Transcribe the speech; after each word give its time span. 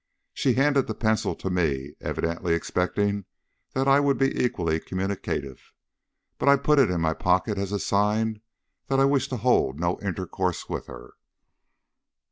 She 0.33 0.53
handed 0.55 0.87
the 0.87 0.95
pencil 0.95 1.35
to 1.35 1.51
me, 1.51 1.93
evidently 2.01 2.55
expecting 2.55 3.25
that 3.75 3.87
I 3.87 3.99
would 3.99 4.17
be 4.17 4.35
equally 4.43 4.79
communicative, 4.79 5.73
but 6.39 6.49
I 6.49 6.55
put 6.55 6.79
it 6.79 6.89
in 6.89 6.99
my 6.99 7.13
pocket 7.13 7.59
as 7.59 7.71
a 7.71 7.77
sign 7.77 8.41
that 8.87 8.99
I 8.99 9.05
wished 9.05 9.29
to 9.29 9.37
hold 9.37 9.79
no 9.79 9.99
intercourse 10.01 10.67
with 10.67 10.87
her. 10.87 11.13